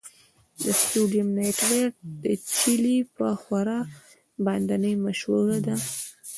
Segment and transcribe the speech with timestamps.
[0.63, 1.93] د سوډیم نایټریټ
[2.23, 3.79] د چیلي په ښوره
[4.45, 5.75] باندې مشهوره ده.